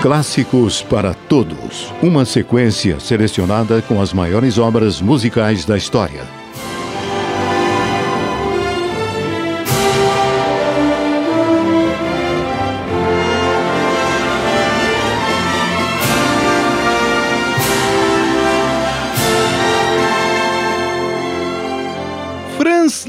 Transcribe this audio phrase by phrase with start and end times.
[0.00, 1.92] Clássicos para Todos.
[2.02, 6.39] Uma sequência selecionada com as maiores obras musicais da história.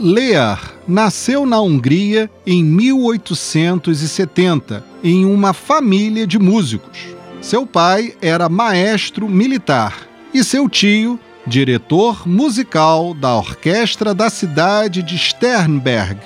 [0.01, 6.97] Lear nasceu na Hungria em 1870, em uma família de músicos.
[7.39, 9.95] Seu pai era maestro militar
[10.33, 16.17] e seu tio, diretor musical da orquestra da cidade de Sternberg.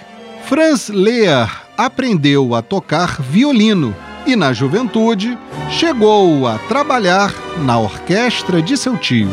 [0.45, 3.93] Franz Lear aprendeu a tocar violino
[4.26, 5.37] e, na juventude,
[5.70, 9.27] chegou a trabalhar na orquestra de seu tio.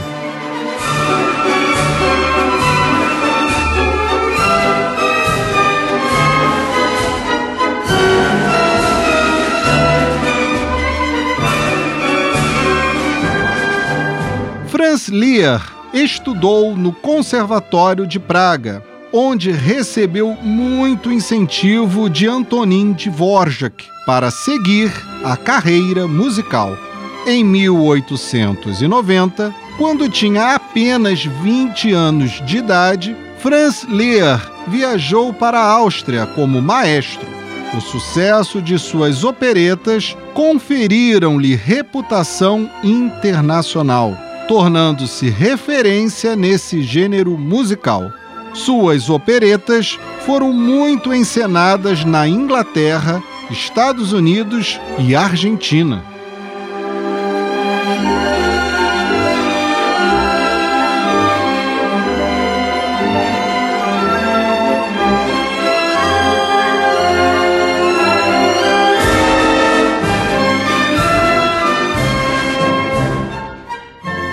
[14.82, 15.62] Franz Lear
[15.94, 25.36] estudou no Conservatório de Praga, onde recebeu muito incentivo de Antonin Dvorak para seguir a
[25.36, 26.76] carreira musical.
[27.24, 36.26] Em 1890, quando tinha apenas 20 anos de idade, Franz Lear viajou para a Áustria
[36.26, 37.28] como maestro.
[37.72, 48.10] O sucesso de suas operetas conferiram-lhe reputação internacional tornando-se referência nesse gênero musical.
[48.54, 56.04] Suas operetas foram muito encenadas na Inglaterra, Estados Unidos e Argentina.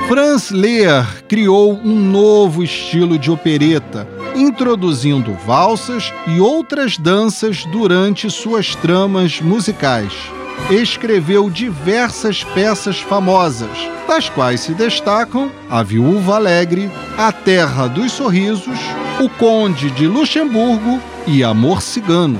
[0.10, 8.74] Franz Lear criou um novo estilo de opereta, introduzindo valsas e outras danças durante suas
[8.74, 10.12] tramas musicais.
[10.72, 13.70] Escreveu diversas peças famosas,
[14.08, 18.80] das quais se destacam A Viúva Alegre, A Terra dos Sorrisos,
[19.20, 22.40] O Conde de Luxemburgo e Amor Cigano.